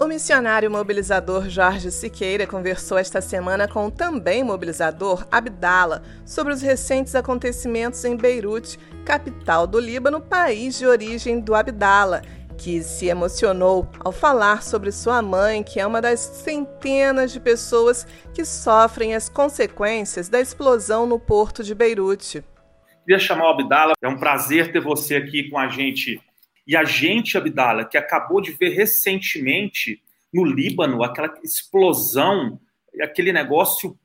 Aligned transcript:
O 0.00 0.06
missionário 0.06 0.70
mobilizador 0.70 1.48
Jorge 1.48 1.90
Siqueira 1.90 2.46
conversou 2.46 2.96
esta 2.96 3.20
semana 3.20 3.66
com 3.66 3.86
o 3.86 3.90
também 3.90 4.44
mobilizador 4.44 5.26
Abdala 5.28 6.04
sobre 6.24 6.52
os 6.52 6.62
recentes 6.62 7.16
acontecimentos 7.16 8.04
em 8.04 8.16
Beirute, 8.16 8.78
capital 9.04 9.66
do 9.66 9.80
Líbano, 9.80 10.20
país 10.20 10.78
de 10.78 10.86
origem 10.86 11.40
do 11.40 11.52
Abdala, 11.52 12.22
que 12.56 12.80
se 12.80 13.06
emocionou 13.06 13.88
ao 13.98 14.12
falar 14.12 14.62
sobre 14.62 14.92
sua 14.92 15.20
mãe, 15.20 15.64
que 15.64 15.80
é 15.80 15.86
uma 15.86 16.00
das 16.00 16.20
centenas 16.20 17.32
de 17.32 17.40
pessoas 17.40 18.06
que 18.32 18.44
sofrem 18.44 19.16
as 19.16 19.28
consequências 19.28 20.28
da 20.28 20.40
explosão 20.40 21.08
no 21.08 21.18
porto 21.18 21.64
de 21.64 21.74
Beirute. 21.74 22.44
Queria 23.04 23.18
chamar 23.18 23.46
o 23.46 23.60
Abdala, 23.60 23.94
é 24.00 24.08
um 24.08 24.16
prazer 24.16 24.70
ter 24.70 24.80
você 24.80 25.16
aqui 25.16 25.50
com 25.50 25.58
a 25.58 25.68
gente 25.68 26.20
e 26.68 26.76
a 26.76 26.84
gente, 26.84 27.38
Abdala, 27.38 27.86
que 27.86 27.96
acabou 27.96 28.42
de 28.42 28.52
ver 28.52 28.68
recentemente 28.68 30.02
no 30.30 30.44
Líbano 30.44 31.02
aquela 31.02 31.32
explosão, 31.42 32.60
aquele 33.00 33.32
negócio 33.32 33.98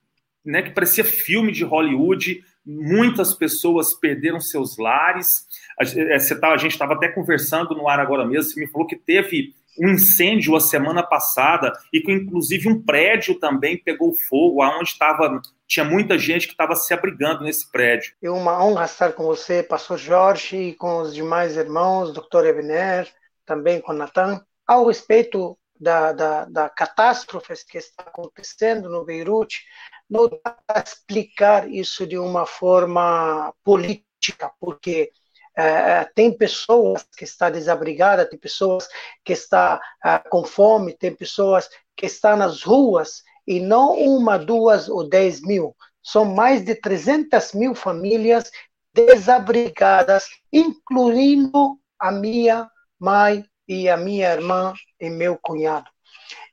né, 0.45 0.61
que 0.61 0.71
parecia 0.71 1.03
filme 1.03 1.51
de 1.51 1.65
Hollywood, 1.65 2.41
muitas 2.65 3.33
pessoas 3.33 3.93
perderam 3.93 4.39
seus 4.39 4.77
lares. 4.77 5.45
A, 5.77 5.83
é, 5.83 6.17
tá, 6.39 6.55
gente 6.55 6.71
estava 6.71 6.93
até 6.93 7.09
conversando 7.09 7.75
no 7.75 7.89
ar 7.89 7.99
agora 7.99 8.25
mesmo, 8.25 8.53
você 8.53 8.59
me 8.61 8.67
falou 8.67 8.87
que 8.87 8.95
teve 8.95 9.53
um 9.77 9.89
incêndio 9.89 10.55
a 10.55 10.61
semana 10.61 11.03
passada 11.03 11.73
e 11.91 11.99
que 11.99 12.13
inclusive 12.13 12.69
um 12.69 12.81
prédio 12.81 13.35
também 13.39 13.77
pegou 13.77 14.13
fogo, 14.13 14.61
aonde 14.61 14.89
estava 14.89 15.41
tinha 15.73 15.83
muita 15.83 16.19
gente 16.19 16.45
que 16.45 16.53
estava 16.53 16.75
se 16.75 16.93
abrigando 16.93 17.43
nesse 17.43 17.71
prédio. 17.71 18.13
É 18.21 18.29
uma 18.29 18.63
honra 18.63 18.85
estar 18.85 19.11
com 19.13 19.23
você, 19.23 19.63
pastor 19.63 19.97
Jorge, 19.97 20.55
e 20.55 20.75
com 20.75 21.01
os 21.01 21.15
demais 21.15 21.57
irmãos, 21.57 22.13
doutor 22.13 22.45
Ebener, 22.45 23.11
também 23.43 23.81
com 23.81 23.91
Natan, 23.91 24.45
ao 24.67 24.85
respeito 24.85 25.57
da, 25.79 26.13
da, 26.13 26.45
da 26.45 26.69
catástrofe 26.69 27.55
que 27.67 27.79
está 27.79 28.03
acontecendo 28.03 28.87
no 28.87 29.03
Beirute, 29.03 29.65
não 30.07 30.29
dá 30.29 30.55
para 30.67 30.83
explicar 30.83 31.67
isso 31.67 32.05
de 32.05 32.19
uma 32.19 32.45
forma 32.45 33.51
política, 33.63 34.51
porque 34.59 35.11
é, 35.57 36.05
tem 36.13 36.31
pessoas 36.37 37.03
que 37.17 37.23
estão 37.23 37.49
desabrigadas, 37.49 38.29
tem 38.29 38.37
pessoas 38.37 38.87
que 39.25 39.33
estão 39.33 39.79
é, 40.05 40.19
com 40.29 40.43
fome, 40.43 40.95
tem 40.95 41.15
pessoas 41.15 41.67
que 41.95 42.05
estão 42.05 42.37
nas 42.37 42.61
ruas, 42.61 43.23
e 43.47 43.59
não 43.59 43.97
uma, 43.97 44.37
duas 44.37 44.89
ou 44.89 45.07
dez 45.07 45.41
mil. 45.41 45.75
São 46.01 46.25
mais 46.25 46.63
de 46.63 46.75
300 46.75 47.53
mil 47.53 47.73
famílias 47.73 48.51
desabrigadas, 48.93 50.25
incluindo 50.51 51.79
a 51.97 52.11
minha 52.11 52.69
mãe 52.99 53.45
e 53.67 53.89
a 53.89 53.97
minha 53.97 54.31
irmã 54.31 54.73
e 54.99 55.09
meu 55.09 55.37
cunhado. 55.41 55.89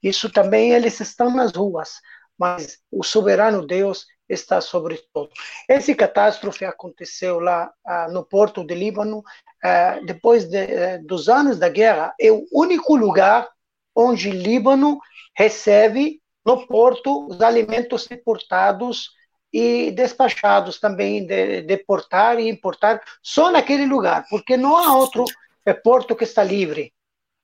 Isso 0.03 0.31
também 0.31 0.73
eles 0.73 0.99
estão 1.01 1.31
nas 1.35 1.53
ruas, 1.53 2.01
mas 2.39 2.79
o 2.91 3.03
soberano 3.03 3.67
Deus 3.67 4.07
está 4.29 4.61
sobre 4.61 5.03
tudo. 5.13 5.31
Esse 5.69 5.95
catástrofe 5.95 6.65
aconteceu 6.65 7.41
lá 7.41 7.73
ah, 7.85 8.09
no 8.09 8.25
porto 8.25 8.65
de 8.65 8.75
Líbano, 8.75 9.23
ah, 9.63 10.01
depois 10.07 10.45
de, 10.45 10.57
eh, 10.57 10.99
dos 10.99 11.29
anos 11.29 11.59
da 11.59 11.69
guerra, 11.69 12.15
é 12.19 12.31
o 12.31 12.47
único 12.53 12.97
lugar 12.97 13.49
onde 13.95 14.31
Líbano 14.31 14.99
recebe 15.37 16.20
no 16.45 16.67
porto 16.67 17.27
os 17.29 17.41
alimentos 17.41 18.11
importados 18.11 19.11
e 19.53 19.91
despachados 19.91 20.79
também, 20.79 21.27
de, 21.27 21.63
deportar 21.63 22.39
e 22.39 22.49
importar, 22.49 23.03
só 23.23 23.51
naquele 23.51 23.85
lugar, 23.85 24.25
porque 24.31 24.57
não 24.57 24.77
há 24.77 24.97
outro 24.97 25.25
é, 25.67 25.73
porto 25.73 26.15
que 26.15 26.25
está 26.25 26.45
livre. 26.45 26.93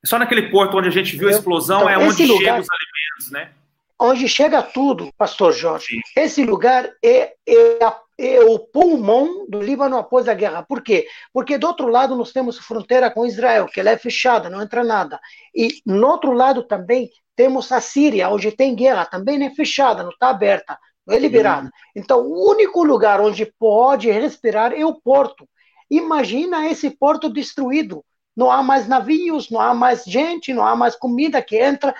Só 0.05 0.17
naquele 0.17 0.49
porto 0.49 0.77
onde 0.77 0.87
a 0.87 0.91
gente 0.91 1.17
viu 1.17 1.27
a 1.27 1.31
explosão 1.31 1.81
então, 1.81 1.89
é 1.89 1.97
onde 1.97 2.25
lugar, 2.25 2.39
chegam 2.39 2.59
os 2.59 2.67
alimentos, 2.69 3.31
né? 3.31 3.51
onde 3.99 4.27
chega 4.27 4.61
tudo, 4.61 5.11
pastor 5.17 5.51
Jorge. 5.53 5.87
Sim. 5.87 6.01
Esse 6.15 6.43
lugar 6.43 6.89
é, 7.03 7.33
é, 7.47 7.79
é, 8.17 8.39
o 8.41 8.59
pulmão 8.59 9.47
do 9.49 9.59
Líbano 9.59 9.97
após 9.97 10.27
a 10.27 10.33
guerra. 10.33 10.63
Por 10.63 10.81
quê? 10.81 11.07
Porque 11.33 11.57
do 11.57 11.67
outro 11.67 11.87
lado 11.87 12.15
nós 12.15 12.31
temos 12.31 12.57
fronteira 12.59 13.09
com 13.09 13.25
Israel, 13.25 13.65
que 13.65 13.79
ela 13.79 13.89
é 13.89 13.97
fechada, 13.97 14.49
não 14.49 14.61
entra 14.61 14.83
nada. 14.83 15.19
E 15.53 15.81
no 15.85 16.07
outro 16.07 16.31
lado 16.31 16.63
também 16.63 17.09
temos 17.37 17.71
a 17.71 17.79
Síria, 17.79 18.29
onde 18.29 18.51
tem 18.51 18.75
guerra, 18.75 19.05
também 19.05 19.41
é 19.45 19.51
fechada, 19.51 20.01
não 20.01 20.09
está 20.09 20.29
aberta, 20.29 20.77
não 21.05 21.15
é 21.15 21.19
liberada. 21.19 21.69
Então, 21.95 22.19
o 22.21 22.49
único 22.49 22.83
lugar 22.83 23.21
onde 23.21 23.45
pode 23.45 24.09
respirar 24.09 24.73
é 24.73 24.83
o 24.83 24.99
porto. 24.99 25.47
Imagina 25.89 26.67
esse 26.67 26.89
porto 26.89 27.29
destruído. 27.29 28.03
Não 28.35 28.51
há 28.51 28.63
mais 28.63 28.87
navios, 28.87 29.51
não 29.51 29.61
há 29.61 29.73
mais 29.73 30.03
gente, 30.03 30.51
não 30.51 30.65
há 30.65 30.75
mais 30.75 30.95
comida 30.95 31.41
que 31.41 31.57
entra. 31.57 31.95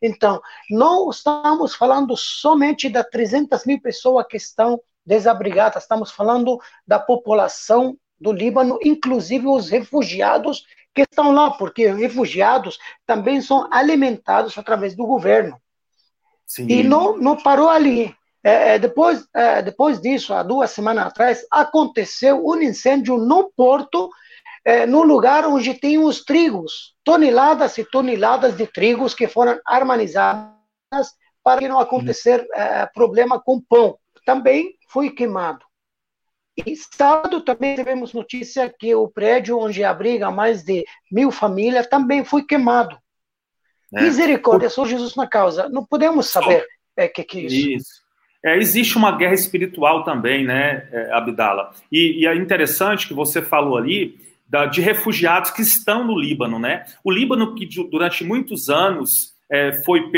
Então, 0.00 0.40
não 0.70 1.10
estamos 1.10 1.74
falando 1.74 2.16
somente 2.16 2.88
das 2.88 3.08
300 3.10 3.66
mil 3.66 3.80
pessoas 3.80 4.24
que 4.28 4.36
estão 4.36 4.80
desabrigadas, 5.04 5.82
estamos 5.82 6.12
falando 6.12 6.58
da 6.86 6.98
população 6.98 7.96
do 8.20 8.32
Líbano, 8.32 8.78
inclusive 8.82 9.46
os 9.48 9.68
refugiados 9.68 10.64
que 10.96 11.02
estão 11.02 11.30
lá, 11.30 11.50
porque 11.50 11.88
refugiados 11.88 12.78
também 13.04 13.42
são 13.42 13.68
alimentados 13.70 14.56
através 14.56 14.96
do 14.96 15.06
governo. 15.06 15.60
Sim. 16.46 16.66
E 16.68 16.82
não, 16.82 17.18
não 17.18 17.36
parou 17.36 17.68
ali. 17.68 18.16
É, 18.42 18.74
é, 18.74 18.78
depois, 18.78 19.26
é, 19.34 19.60
depois 19.60 20.00
disso, 20.00 20.32
há 20.32 20.42
duas 20.42 20.70
semanas 20.70 21.06
atrás, 21.06 21.44
aconteceu 21.50 22.42
um 22.46 22.62
incêndio 22.62 23.18
no 23.18 23.52
porto 23.54 24.08
é, 24.64 24.86
no 24.86 25.02
lugar 25.02 25.46
onde 25.46 25.74
tem 25.74 25.98
os 25.98 26.24
trigos, 26.24 26.94
toneladas 27.04 27.76
e 27.76 27.84
toneladas 27.84 28.56
de 28.56 28.66
trigos 28.66 29.14
que 29.14 29.28
foram 29.28 29.60
harmonizadas 29.66 30.54
para 31.44 31.60
que 31.60 31.68
não 31.68 31.78
acontecer 31.78 32.46
é, 32.54 32.86
problema 32.86 33.38
com 33.38 33.60
pão. 33.60 33.98
Também 34.24 34.74
foi 34.88 35.10
queimado. 35.10 35.65
E 36.64 36.74
sábado 36.76 37.40
também 37.42 37.76
tivemos 37.76 38.14
notícia 38.14 38.72
que 38.78 38.94
o 38.94 39.08
prédio 39.08 39.58
onde 39.58 39.84
abriga 39.84 40.30
mais 40.30 40.62
de 40.62 40.84
mil 41.12 41.30
famílias 41.30 41.86
também 41.86 42.24
foi 42.24 42.42
queimado. 42.42 42.96
É. 43.94 44.02
Misericórdia, 44.02 44.70
sou 44.70 44.86
Jesus 44.86 45.14
na 45.14 45.26
causa. 45.26 45.68
Não 45.68 45.84
podemos 45.84 46.26
saber 46.26 46.62
o 46.62 47.00
é, 47.00 47.08
que, 47.08 47.22
que 47.22 47.38
é 47.38 47.42
isso. 47.42 47.70
Isso. 47.70 48.06
É, 48.44 48.56
existe 48.56 48.96
uma 48.96 49.16
guerra 49.16 49.34
espiritual 49.34 50.04
também, 50.04 50.44
né, 50.44 50.88
é, 50.92 51.12
Abdala? 51.12 51.72
E, 51.90 52.22
e, 52.22 52.26
é 52.26 52.34
interessante 52.36 53.08
que 53.08 53.14
você 53.14 53.42
falou 53.42 53.76
ali 53.76 54.18
da, 54.48 54.66
de 54.66 54.80
refugiados 54.80 55.50
que 55.50 55.62
estão 55.62 56.04
no 56.04 56.18
Líbano, 56.18 56.58
né? 56.58 56.84
O 57.02 57.10
Líbano 57.10 57.54
que 57.54 57.66
durante 57.90 58.24
muitos 58.24 58.70
anos 58.70 59.35
é, 59.50 59.72
foi, 59.82 60.10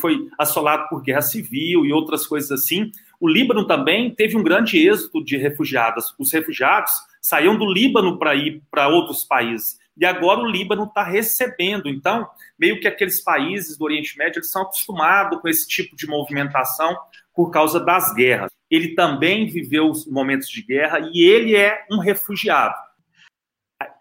foi 0.00 0.28
assolado 0.38 0.88
por 0.88 1.02
guerra 1.02 1.22
civil 1.22 1.84
e 1.84 1.92
outras 1.92 2.26
coisas 2.26 2.50
assim. 2.50 2.90
O 3.20 3.28
Líbano 3.28 3.66
também 3.66 4.14
teve 4.14 4.36
um 4.36 4.42
grande 4.42 4.86
êxito 4.86 5.24
de 5.24 5.36
refugiados. 5.36 6.14
Os 6.18 6.32
refugiados 6.32 6.92
saíam 7.20 7.56
do 7.56 7.70
Líbano 7.70 8.18
para 8.18 8.34
ir 8.34 8.62
para 8.70 8.88
outros 8.88 9.24
países. 9.24 9.78
E 9.96 10.04
agora 10.04 10.40
o 10.40 10.50
Líbano 10.50 10.84
está 10.84 11.02
recebendo. 11.02 11.88
Então, 11.88 12.28
meio 12.58 12.80
que 12.80 12.88
aqueles 12.88 13.22
países 13.22 13.78
do 13.78 13.84
Oriente 13.84 14.18
Médio 14.18 14.38
eles 14.38 14.50
são 14.50 14.62
acostumados 14.62 15.40
com 15.40 15.48
esse 15.48 15.66
tipo 15.66 15.96
de 15.96 16.06
movimentação 16.06 16.96
por 17.34 17.50
causa 17.50 17.80
das 17.80 18.12
guerras. 18.14 18.50
Ele 18.70 18.94
também 18.94 19.46
viveu 19.46 19.92
momentos 20.08 20.48
de 20.48 20.62
guerra 20.62 20.98
e 21.12 21.22
ele 21.22 21.54
é 21.56 21.84
um 21.90 21.98
refugiado 21.98 22.74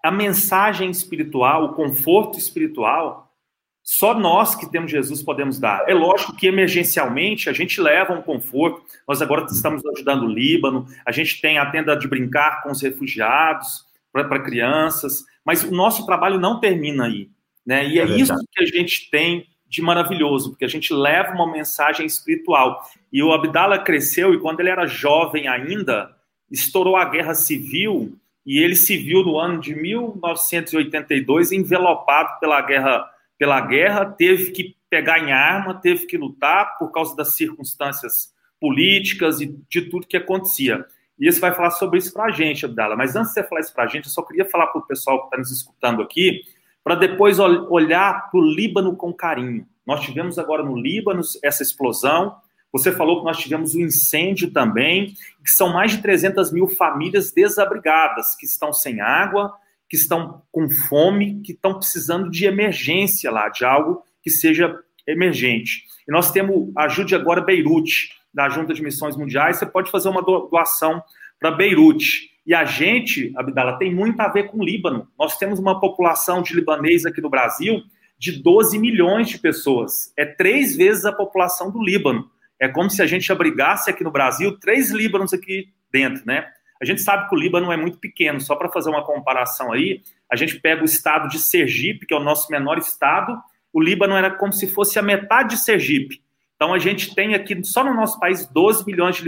a 0.04 0.12
mensagem 0.12 0.92
espiritual, 0.92 1.64
o 1.64 1.74
conforto 1.74 2.38
espiritual, 2.38 3.33
só 3.84 4.18
nós 4.18 4.56
que 4.56 4.72
temos 4.72 4.90
Jesus 4.90 5.22
podemos 5.22 5.60
dar. 5.60 5.88
É 5.90 5.94
lógico 5.94 6.36
que 6.36 6.48
emergencialmente 6.48 7.50
a 7.50 7.54
gente 7.54 7.82
leva 7.82 8.14
um 8.14 8.22
conforto. 8.22 8.82
Nós 9.08 9.22
agora 9.22 9.46
estamos 9.52 9.86
ajudando 9.86 10.24
o 10.24 10.32
Líbano, 10.32 10.88
a 11.06 11.12
gente 11.12 11.42
tem 11.42 11.58
a 11.58 11.66
tenda 11.70 11.96
de 11.96 12.08
brincar 12.08 12.64
com 12.64 12.72
os 12.72 12.82
refugiados 12.82 13.86
para 14.12 14.40
crianças, 14.40 15.26
mas 15.46 15.64
o 15.64 15.72
nosso 15.72 16.06
trabalho 16.06 16.40
não 16.40 16.60
termina 16.60 17.08
aí. 17.08 17.30
Né? 17.66 17.88
E 17.88 18.00
é, 18.00 18.04
é 18.04 18.06
isso 18.06 18.34
que 18.52 18.64
a 18.64 18.66
gente 18.66 19.10
tem 19.10 19.48
de 19.68 19.82
maravilhoso, 19.82 20.52
porque 20.52 20.66
a 20.66 20.70
gente 20.70 20.94
leva 20.94 21.34
uma 21.34 21.52
mensagem 21.52 22.06
espiritual. 22.06 22.88
E 23.12 23.24
o 23.24 23.34
Abdala 23.34 23.80
cresceu 23.80 24.34
e 24.34 24.40
quando 24.40 24.60
ele 24.60 24.70
era 24.70 24.86
jovem 24.86 25.48
ainda, 25.48 26.16
estourou 26.50 26.96
a 26.96 27.06
guerra 27.06 27.34
civil 27.34 28.16
e 28.46 28.60
ele 28.60 28.76
se 28.76 28.96
viu 28.98 29.24
no 29.24 29.40
ano 29.40 29.60
de 29.60 29.74
1982 29.74 31.52
envelopado 31.52 32.40
pela 32.40 32.62
guerra, 32.62 33.04
pela 33.38 33.60
guerra, 33.62 34.06
teve 34.06 34.52
que 34.52 34.76
pegar 34.90 35.20
em 35.20 35.32
arma, 35.32 35.82
teve 35.82 36.06
que 36.06 36.18
lutar 36.18 36.78
por 36.78 36.92
causa 36.92 37.16
das 37.16 37.36
circunstâncias 37.36 38.34
políticas 38.60 39.42
e 39.42 39.48
de 39.70 39.90
tudo 39.90 40.08
que 40.08 40.18
acontecia. 40.18 40.86
E 41.20 41.32
você 41.32 41.40
vai 41.40 41.54
falar 41.54 41.72
sobre 41.72 42.00
isso 42.00 42.14
para 42.14 42.26
a 42.26 42.32
gente, 42.32 42.66
Abdala. 42.66 42.96
Mas 42.96 43.16
antes 43.16 43.30
de 43.30 43.36
você 43.36 43.44
falar 43.44 43.62
isso 43.62 43.74
para 43.74 43.84
a 43.84 43.88
gente, 43.88 44.06
eu 44.06 44.12
só 44.12 44.22
queria 44.22 44.50
falar 44.50 44.68
para 44.68 44.82
o 44.82 44.86
pessoal 44.86 45.20
que 45.20 45.26
está 45.26 45.38
nos 45.38 45.52
escutando 45.52 46.02
aqui, 46.02 46.42
para 46.84 46.96
depois 46.96 47.40
olhar 47.40 48.30
para 48.30 48.40
o 48.40 48.44
Líbano 48.44 48.96
com 48.96 49.14
carinho. 49.14 49.66
Nós 49.86 50.02
tivemos 50.02 50.38
agora 50.40 50.64
no 50.64 50.78
Líbano 50.78 51.22
essa 51.44 51.64
explosão, 51.64 52.36
você 52.74 52.92
falou 52.92 53.20
que 53.20 53.26
nós 53.26 53.38
tivemos 53.38 53.76
um 53.76 53.82
incêndio 53.82 54.52
também, 54.52 55.14
que 55.46 55.52
são 55.52 55.72
mais 55.72 55.92
de 55.92 56.02
300 56.02 56.52
mil 56.52 56.68
famílias 56.68 57.32
desabrigadas, 57.32 58.36
que 58.36 58.48
estão 58.48 58.74
sem 58.74 59.00
água, 59.00 59.54
que 59.94 59.98
estão 59.98 60.42
com 60.52 60.68
fome, 60.72 61.40
que 61.42 61.52
estão 61.52 61.76
precisando 61.76 62.28
de 62.32 62.48
emergência 62.48 63.30
lá, 63.30 63.48
de 63.48 63.64
algo 63.64 64.04
que 64.24 64.32
seja 64.32 64.76
emergente. 65.06 65.84
E 66.08 66.12
nós 66.12 66.32
temos 66.32 66.72
Ajude 66.76 67.14
Agora 67.14 67.40
Beirute, 67.40 68.10
da 68.34 68.50
Junta 68.50 68.74
de 68.74 68.82
Missões 68.82 69.16
Mundiais, 69.16 69.58
você 69.58 69.68
pode 69.68 69.92
fazer 69.92 70.10
uma 70.10 70.24
doação 70.24 71.04
para 71.40 71.52
Beirute. 71.52 72.32
E 72.44 72.56
a 72.56 72.66
gente, 72.66 73.32
Abdala, 73.36 73.78
tem 73.78 73.94
muito 73.94 74.20
a 74.20 74.30
ver 74.30 74.46
com 74.46 74.58
o 74.58 74.66
Líbano. 74.66 75.08
Nós 75.16 75.38
temos 75.38 75.60
uma 75.60 75.80
população 75.80 76.42
de 76.42 76.56
libanês 76.56 77.06
aqui 77.06 77.22
no 77.22 77.30
Brasil 77.30 77.84
de 78.18 78.42
12 78.42 78.80
milhões 78.80 79.30
de 79.30 79.38
pessoas. 79.38 80.12
É 80.18 80.26
três 80.26 80.76
vezes 80.76 81.06
a 81.06 81.14
população 81.14 81.70
do 81.70 81.84
Líbano. 81.84 82.28
É 82.60 82.68
como 82.68 82.90
se 82.90 83.00
a 83.04 83.06
gente 83.06 83.32
abrigasse 83.32 83.92
aqui 83.92 84.04
no 84.04 84.10
Brasil 84.10 84.58
três 84.58 84.90
Líbanos 84.90 85.34
aqui 85.34 85.68
dentro, 85.92 86.24
né? 86.26 86.48
A 86.82 86.86
gente 86.86 87.02
sabe 87.02 87.30
que 87.30 87.36
o 87.36 87.38
Líbano 87.38 87.72
é 87.72 87.78
muito 87.78 87.98
pequeno, 87.98 88.42
só 88.42 88.56
para 88.56 88.70
fazer 88.70 88.90
uma 88.90 89.04
comparação 89.04 89.72
aí, 89.72 90.02
a 90.30 90.36
gente 90.36 90.60
pega 90.60 90.82
o 90.82 90.86
estado 90.86 91.30
de 91.30 91.40
Sergipe, 91.40 92.06
que 92.06 92.14
é 92.14 92.18
o 92.18 92.24
nosso 92.24 92.52
menor 92.52 92.78
estado, 92.78 93.40
o 93.72 93.82
Líbano 93.82 94.16
era 94.16 94.32
como 94.32 94.54
se 94.54 94.68
fosse 94.68 95.00
a 95.00 95.02
metade 95.02 95.56
de 95.56 95.64
Sergipe. 95.64 96.22
Então 96.56 96.74
a 96.74 96.80
gente 96.80 97.14
tem 97.16 97.34
aqui 97.36 97.64
só 97.64 97.84
no 97.84 97.94
nosso 97.94 98.20
país 98.20 98.48
12 98.48 98.86
milhões 98.86 99.16
de 99.16 99.24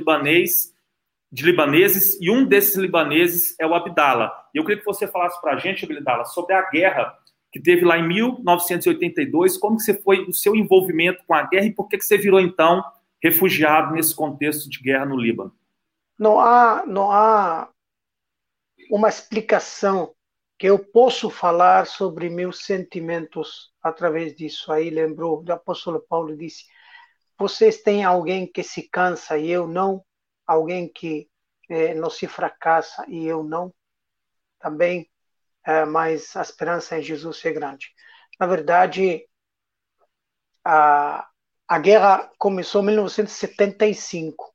de 1.31 1.43
libaneses, 1.43 2.17
e 2.21 2.31
um 2.31 2.45
desses 2.45 2.75
libaneses 2.75 3.55
é 3.59 3.67
o 3.67 3.73
Abdala. 3.73 4.31
E 4.53 4.57
eu 4.57 4.63
queria 4.63 4.79
que 4.79 4.85
você 4.85 5.05
falasse 5.05 5.39
para 5.41 5.53
a 5.53 5.57
gente, 5.57 5.83
Abdala, 5.83 6.23
sobre 6.23 6.53
a 6.53 6.69
guerra 6.69 7.13
que 7.51 7.59
teve 7.59 7.83
lá 7.85 7.97
em 7.97 8.07
1982, 8.07 9.57
como 9.57 9.77
que 9.77 9.83
você 9.83 9.93
foi 9.93 10.25
o 10.25 10.33
seu 10.33 10.55
envolvimento 10.55 11.23
com 11.25 11.33
a 11.33 11.43
guerra 11.43 11.65
e 11.65 11.73
por 11.73 11.87
que, 11.87 11.97
que 11.97 12.05
você 12.05 12.17
virou 12.17 12.39
então 12.39 12.83
refugiado 13.21 13.93
nesse 13.93 14.15
contexto 14.15 14.69
de 14.69 14.79
guerra 14.81 15.05
no 15.05 15.17
Líbano? 15.17 15.53
Não 16.17 16.39
há, 16.39 16.85
não 16.85 17.11
há 17.11 17.69
uma 18.89 19.09
explicação 19.09 20.15
que 20.57 20.67
eu 20.67 20.79
posso 20.79 21.29
falar 21.29 21.85
sobre 21.85 22.29
meus 22.29 22.65
sentimentos 22.65 23.73
através 23.81 24.35
disso. 24.35 24.71
Aí 24.71 24.89
lembrou, 24.89 25.43
o 25.43 25.51
apóstolo 25.51 25.99
Paulo 26.07 26.35
disse: 26.37 26.65
vocês 27.37 27.81
têm 27.81 28.03
alguém 28.03 28.49
que 28.49 28.63
se 28.63 28.89
cansa 28.89 29.37
e 29.37 29.49
eu 29.49 29.67
não, 29.67 30.03
alguém 30.47 30.87
que 30.91 31.29
eh, 31.69 31.93
não 31.93 32.09
se 32.09 32.27
fracassa 32.27 33.05
e 33.09 33.25
eu 33.25 33.43
não, 33.43 33.73
também, 34.59 35.09
eh, 35.65 35.85
mas 35.85 36.35
a 36.35 36.41
esperança 36.41 36.97
em 36.97 37.01
Jesus 37.01 37.43
é 37.45 37.51
grande. 37.51 37.87
Na 38.39 38.47
verdade, 38.47 39.27
a, 40.63 41.27
a 41.67 41.79
guerra 41.79 42.31
começou 42.37 42.81
em 42.81 42.85
1975, 42.87 44.53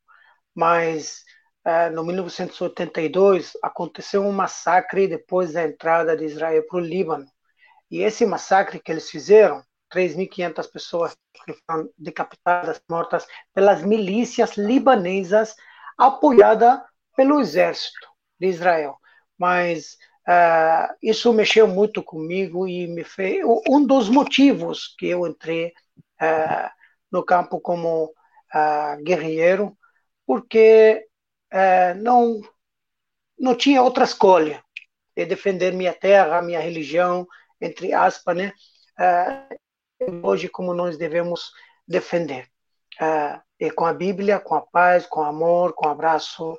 mas 0.54 1.24
eh, 1.64 1.90
no 1.90 2.02
1982 2.04 3.52
aconteceu 3.62 4.22
um 4.22 4.32
massacre 4.32 5.06
depois 5.06 5.52
da 5.52 5.64
entrada 5.64 6.16
de 6.16 6.24
Israel 6.24 6.64
para 6.66 6.78
o 6.78 6.80
Líbano. 6.80 7.26
E 7.90 8.02
esse 8.02 8.24
massacre 8.24 8.80
que 8.80 8.90
eles 8.90 9.10
fizeram 9.10 9.62
3.500 9.92 10.72
pessoas 10.72 11.16
que 11.44 11.54
foram 11.66 11.90
decapitadas, 11.98 12.80
mortas 12.88 13.26
pelas 13.52 13.82
milícias 13.82 14.56
libanesas, 14.56 15.54
apoiada 15.98 16.82
pelo 17.16 17.40
exército 17.40 18.08
de 18.38 18.46
Israel. 18.46 18.96
Mas 19.36 19.98
uh, 20.28 20.94
isso 21.02 21.32
mexeu 21.32 21.66
muito 21.66 22.02
comigo 22.02 22.66
e 22.66 22.86
me 22.86 23.04
fez 23.04 23.44
um 23.68 23.84
dos 23.84 24.08
motivos 24.08 24.94
que 24.96 25.08
eu 25.08 25.26
entrei 25.26 25.72
uh, 26.22 26.70
no 27.10 27.24
campo 27.24 27.60
como 27.60 28.14
guerrilheiro, 29.04 29.78
porque 30.26 31.08
não 31.96 32.40
não 33.38 33.54
tinha 33.54 33.82
outra 33.82 34.04
escolha 34.04 34.62
de 35.16 35.24
defender 35.24 35.72
minha 35.72 35.94
terra, 35.94 36.42
minha 36.42 36.60
religião, 36.60 37.26
entre 37.60 37.92
aspas, 37.94 38.36
né? 38.36 38.52
hoje 40.22 40.48
como 40.48 40.74
nós 40.74 40.96
devemos 40.96 41.52
defender. 41.86 42.46
Uh, 43.00 43.40
e 43.58 43.70
com 43.70 43.84
a 43.84 43.92
Bíblia, 43.92 44.38
com 44.38 44.54
a 44.54 44.60
paz, 44.60 45.06
com 45.06 45.20
o 45.20 45.24
amor, 45.24 45.74
com 45.74 45.86
o 45.86 45.90
abraço. 45.90 46.58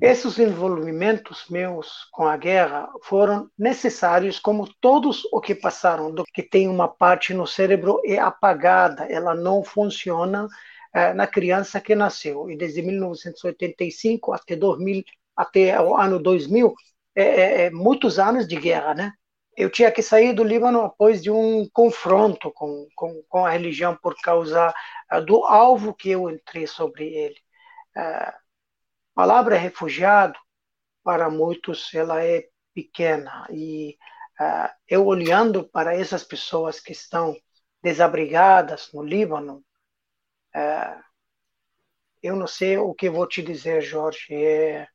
Esses 0.00 0.38
envolvimentos 0.38 1.46
meus 1.48 2.08
com 2.12 2.26
a 2.26 2.36
guerra 2.36 2.88
foram 3.02 3.48
necessários, 3.58 4.38
como 4.38 4.72
todos 4.80 5.24
o 5.32 5.40
que 5.40 5.54
passaram, 5.54 6.12
do 6.12 6.24
que 6.24 6.42
tem 6.42 6.68
uma 6.68 6.88
parte 6.88 7.32
no 7.32 7.46
cérebro 7.46 8.00
é 8.04 8.18
apagada, 8.18 9.04
ela 9.06 9.34
não 9.34 9.62
funciona 9.62 10.48
na 11.14 11.26
criança 11.26 11.80
que 11.80 11.94
nasceu. 11.94 12.50
E 12.50 12.56
desde 12.56 12.82
1985 12.82 14.32
até 14.32 14.56
2000, 14.56 15.02
até 15.36 15.80
o 15.80 15.96
ano 15.96 16.18
2000, 16.20 16.74
é, 17.14 17.22
é, 17.22 17.62
é 17.66 17.70
muitos 17.70 18.18
anos 18.18 18.46
de 18.46 18.56
guerra, 18.56 18.94
né? 18.94 19.12
eu 19.56 19.70
tinha 19.70 19.90
que 19.90 20.02
sair 20.02 20.32
do 20.32 20.44
Líbano 20.44 20.80
após 20.82 21.22
de 21.22 21.30
um 21.30 21.68
confronto 21.72 22.50
com, 22.52 22.88
com, 22.94 23.22
com 23.28 23.46
a 23.46 23.50
religião 23.50 23.96
por 23.96 24.14
causa 24.20 24.74
uh, 25.12 25.24
do 25.24 25.44
alvo 25.44 25.94
que 25.94 26.10
eu 26.10 26.28
entrei 26.30 26.66
sobre 26.66 27.04
ele. 27.14 27.36
A 27.96 28.34
palavra 29.14 29.56
refugiado, 29.56 30.38
para 31.04 31.30
muitos, 31.30 31.94
ela 31.94 32.24
é 32.24 32.48
pequena 32.74 33.46
e 33.50 33.96
eu 34.88 35.06
olhando 35.06 35.62
para 35.68 35.94
essas 35.94 36.24
pessoas 36.24 36.80
que 36.80 36.90
estão 36.90 37.36
desabrigadas 37.80 38.90
no 38.92 39.00
Líbano, 39.00 39.64
eu 42.22 42.36
não 42.36 42.46
sei 42.46 42.78
o 42.78 42.94
que 42.94 43.10
vou 43.10 43.26
te 43.26 43.42
dizer, 43.42 43.82
Jorge, 43.82 44.34
é, 44.34 44.88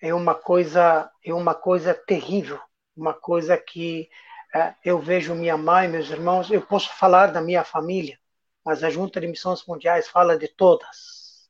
é 0.00 0.14
uma 0.14 0.34
coisa 0.34 1.10
é 1.24 1.32
uma 1.34 1.54
coisa 1.54 1.94
terrível 1.94 2.60
uma 2.96 3.14
coisa 3.14 3.56
que 3.56 4.08
é, 4.54 4.74
eu 4.84 4.98
vejo 4.98 5.34
minha 5.34 5.56
mãe, 5.56 5.88
meus 5.88 6.10
irmãos, 6.10 6.50
eu 6.50 6.60
posso 6.62 6.94
falar 6.96 7.28
da 7.28 7.40
minha 7.40 7.64
família, 7.64 8.18
mas 8.64 8.84
a 8.84 8.90
Junta 8.90 9.20
de 9.20 9.26
Missões 9.26 9.64
Mundiais 9.66 10.08
fala 10.08 10.36
de 10.36 10.48
todas, 10.48 11.48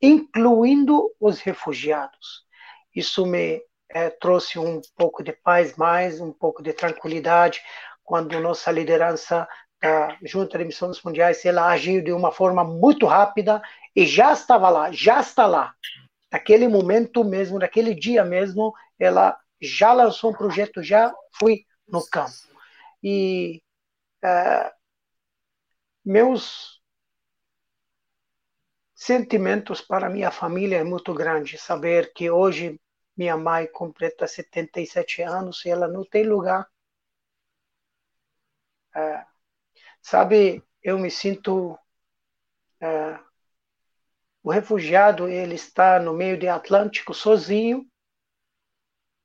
incluindo 0.00 1.14
os 1.20 1.40
refugiados. 1.40 2.44
Isso 2.94 3.26
me 3.26 3.62
é, 3.88 4.10
trouxe 4.10 4.58
um 4.58 4.80
pouco 4.96 5.22
de 5.22 5.32
paz 5.32 5.76
mais, 5.76 6.20
um 6.20 6.32
pouco 6.32 6.62
de 6.62 6.72
tranquilidade, 6.72 7.62
quando 8.02 8.40
nossa 8.40 8.70
liderança 8.70 9.46
da 9.82 10.16
Junta 10.22 10.56
de 10.56 10.64
Missões 10.64 11.02
Mundiais 11.02 11.44
ela 11.44 11.66
agiu 11.66 12.02
de 12.02 12.12
uma 12.12 12.30
forma 12.30 12.62
muito 12.62 13.04
rápida 13.04 13.60
e 13.94 14.06
já 14.06 14.32
estava 14.32 14.70
lá, 14.70 14.92
já 14.92 15.20
está 15.20 15.46
lá. 15.46 15.74
Naquele 16.30 16.68
momento 16.68 17.24
mesmo, 17.24 17.58
naquele 17.58 17.94
dia 17.94 18.24
mesmo, 18.24 18.72
ela 18.98 19.36
já 19.60 19.92
lançou 19.92 20.30
um 20.30 20.34
projeto, 20.34 20.82
já 20.82 21.12
fui 21.32 21.66
no 21.86 22.06
campo. 22.06 22.32
E 23.02 23.60
uh, 24.24 24.70
meus 26.04 26.80
sentimentos 28.94 29.80
para 29.80 30.08
minha 30.08 30.30
família 30.30 30.78
é 30.78 30.84
muito 30.84 31.12
grande. 31.12 31.58
Saber 31.58 32.12
que 32.14 32.30
hoje 32.30 32.80
minha 33.16 33.36
mãe 33.36 33.66
completa 33.66 34.26
77 34.28 35.22
anos 35.22 35.64
e 35.64 35.70
ela 35.70 35.88
não 35.88 36.04
tem 36.04 36.24
lugar. 36.24 36.66
Uh, 38.94 39.31
sabe, 40.02 40.62
eu 40.82 40.98
me 40.98 41.10
sinto. 41.10 41.78
Uh, 42.82 43.18
o 44.42 44.50
refugiado 44.50 45.28
ele 45.28 45.54
está 45.54 46.00
no 46.00 46.12
meio 46.12 46.38
do 46.38 46.48
Atlântico 46.48 47.14
sozinho 47.14 47.88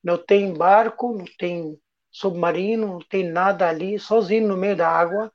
não 0.07 0.17
tem 0.17 0.53
barco, 0.53 1.11
não 1.11 1.25
tem 1.37 1.77
submarino, 2.09 2.87
não 2.87 2.99
tem 2.99 3.29
nada 3.29 3.67
ali, 3.67 3.99
sozinho 3.99 4.47
no 4.47 4.55
meio 4.55 4.73
da 4.73 4.87
água, 4.87 5.31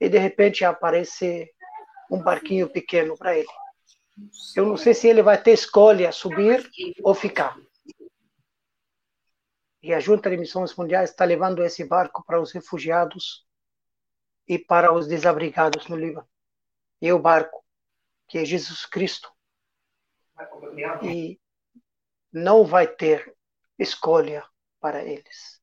e 0.00 0.08
de 0.08 0.18
repente 0.18 0.64
aparece 0.64 1.48
um 2.10 2.20
barquinho 2.20 2.68
pequeno 2.68 3.16
para 3.16 3.38
ele. 3.38 3.48
Eu 4.56 4.66
não 4.66 4.76
sei 4.76 4.92
se 4.92 5.06
ele 5.06 5.22
vai 5.22 5.40
ter 5.40 5.52
escolha 5.52 6.10
subir 6.10 6.68
ou 7.02 7.14
ficar. 7.14 7.56
E 9.80 9.94
a 9.94 10.00
Junta 10.00 10.28
de 10.28 10.36
Missões 10.36 10.74
Mundiais 10.74 11.10
está 11.10 11.24
levando 11.24 11.64
esse 11.64 11.84
barco 11.84 12.24
para 12.26 12.40
os 12.40 12.50
refugiados 12.50 13.46
e 14.48 14.58
para 14.58 14.92
os 14.92 15.06
desabrigados 15.06 15.86
no 15.88 15.96
Líbano. 15.96 16.28
E 17.00 17.12
o 17.12 17.18
barco, 17.18 17.64
que 18.28 18.38
é 18.38 18.44
Jesus 18.44 18.86
Cristo. 18.86 19.30
E 21.02 21.38
não 22.32 22.64
vai 22.64 22.86
ter 22.86 23.34
escolha 23.78 24.44
para 24.80 25.04
eles. 25.04 25.60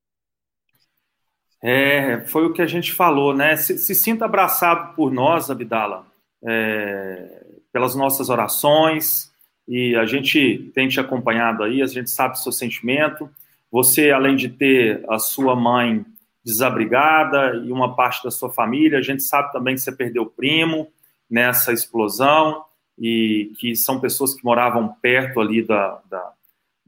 É, 1.61 2.21
foi 2.21 2.45
o 2.45 2.53
que 2.53 2.61
a 2.61 2.67
gente 2.67 2.93
falou, 2.93 3.35
né? 3.35 3.57
Se, 3.57 3.77
se 3.77 3.93
sinta 3.93 4.25
abraçado 4.25 4.95
por 4.95 5.11
nós, 5.11 5.49
Abdala, 5.49 6.07
é, 6.41 7.45
pelas 7.71 7.95
nossas 7.95 8.29
orações, 8.29 9.29
e 9.67 9.95
a 9.95 10.05
gente 10.05 10.71
tem 10.73 10.87
te 10.87 10.99
acompanhado 10.99 11.63
aí, 11.63 11.81
a 11.81 11.85
gente 11.85 12.09
sabe 12.09 12.35
o 12.35 12.37
seu 12.37 12.51
sentimento. 12.51 13.29
Você, 13.71 14.09
além 14.09 14.35
de 14.35 14.49
ter 14.49 15.03
a 15.09 15.19
sua 15.19 15.55
mãe 15.55 16.03
desabrigada 16.43 17.55
e 17.65 17.71
uma 17.71 17.95
parte 17.95 18.23
da 18.23 18.31
sua 18.31 18.49
família, 18.49 18.99
a 18.99 19.01
gente 19.01 19.23
sabe 19.23 19.51
também 19.51 19.75
que 19.75 19.81
você 19.81 19.91
perdeu 19.91 20.25
primo 20.25 20.87
nessa 21.29 21.71
explosão 21.71 22.63
e 22.97 23.53
que 23.59 23.75
são 23.75 23.99
pessoas 23.99 24.33
que 24.33 24.43
moravam 24.43 24.95
perto 25.01 25.39
ali 25.39 25.61
da, 25.61 25.99
da 26.09 26.33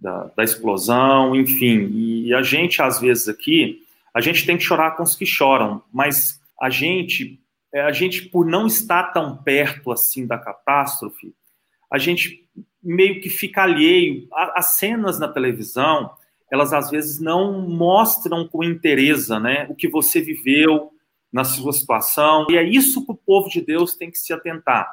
da, 0.01 0.31
da 0.35 0.43
explosão, 0.43 1.35
enfim. 1.35 1.91
E 1.93 2.33
a 2.33 2.41
gente, 2.41 2.81
às 2.81 2.99
vezes, 2.99 3.29
aqui, 3.29 3.83
a 4.13 4.19
gente 4.19 4.45
tem 4.45 4.57
que 4.57 4.63
chorar 4.63 4.91
com 4.97 5.03
os 5.03 5.15
que 5.15 5.25
choram, 5.25 5.83
mas 5.93 6.41
a 6.59 6.69
gente, 6.69 7.39
é, 7.71 7.81
a 7.81 7.91
gente 7.91 8.23
por 8.23 8.45
não 8.45 8.65
estar 8.65 9.13
tão 9.13 9.37
perto 9.37 9.91
assim 9.91 10.25
da 10.25 10.39
catástrofe, 10.39 11.33
a 11.91 11.99
gente 11.99 12.43
meio 12.81 13.21
que 13.21 13.29
fica 13.29 13.61
alheio. 13.61 14.27
As 14.33 14.77
cenas 14.77 15.19
na 15.19 15.27
televisão, 15.27 16.11
elas 16.51 16.73
às 16.73 16.91
vezes 16.91 17.19
não 17.19 17.61
mostram 17.61 18.47
com 18.47 18.63
interesse, 18.63 19.37
né, 19.39 19.65
o 19.69 19.75
que 19.75 19.87
você 19.87 20.19
viveu 20.19 20.91
na 21.31 21.45
sua 21.45 21.71
situação. 21.71 22.45
E 22.49 22.57
é 22.57 22.63
isso 22.63 23.05
que 23.05 23.11
o 23.11 23.15
povo 23.15 23.49
de 23.49 23.61
Deus 23.61 23.95
tem 23.95 24.11
que 24.11 24.17
se 24.17 24.33
atentar, 24.33 24.87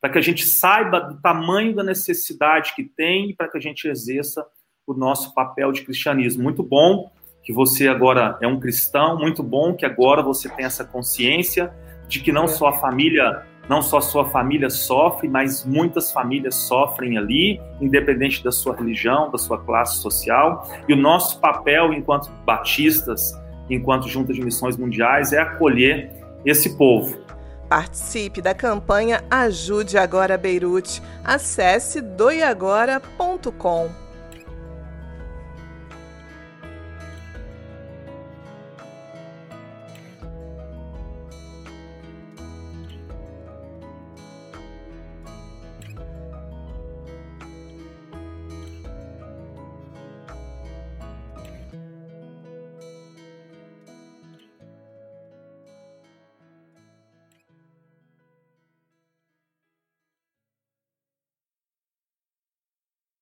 para 0.00 0.10
que 0.10 0.18
a 0.18 0.22
gente 0.22 0.44
saiba 0.44 1.00
do 1.00 1.20
tamanho 1.20 1.74
da 1.74 1.84
necessidade 1.84 2.74
que 2.74 2.82
tem 2.82 3.30
e 3.30 3.34
para 3.34 3.48
que 3.48 3.56
a 3.56 3.60
gente 3.60 3.86
exerça 3.86 4.44
o 4.86 4.92
nosso 4.92 5.32
papel 5.32 5.70
de 5.70 5.82
cristianismo. 5.82 6.42
Muito 6.42 6.62
bom 6.62 7.10
que 7.42 7.52
você 7.52 7.88
agora 7.88 8.36
é 8.40 8.48
um 8.48 8.58
cristão, 8.58 9.18
muito 9.18 9.42
bom 9.42 9.74
que 9.74 9.86
agora 9.86 10.22
você 10.22 10.48
tem 10.48 10.64
essa 10.64 10.84
consciência 10.84 11.72
de 12.08 12.20
que 12.20 12.32
não 12.32 12.48
só 12.48 12.68
a 12.68 12.78
família 12.80 13.46
não 13.68 13.82
só 13.82 14.00
sua 14.00 14.28
família 14.30 14.70
sofre, 14.70 15.28
mas 15.28 15.64
muitas 15.64 16.12
famílias 16.12 16.54
sofrem 16.54 17.16
ali, 17.16 17.60
independente 17.80 18.42
da 18.42 18.52
sua 18.52 18.74
religião, 18.74 19.30
da 19.30 19.38
sua 19.38 19.58
classe 19.58 19.96
social. 19.96 20.68
E 20.88 20.92
o 20.92 20.96
nosso 20.96 21.40
papel 21.40 21.92
enquanto 21.92 22.30
batistas, 22.44 23.32
enquanto 23.68 24.08
Junta 24.08 24.32
de 24.32 24.42
Missões 24.42 24.76
Mundiais, 24.76 25.32
é 25.32 25.38
acolher 25.38 26.10
esse 26.44 26.76
povo. 26.76 27.22
Participe 27.68 28.42
da 28.42 28.54
campanha 28.54 29.24
Ajude 29.30 29.96
Agora 29.96 30.36
Beirute. 30.36 31.02
Acesse 31.24 32.00
doiagora.com. 32.00 34.03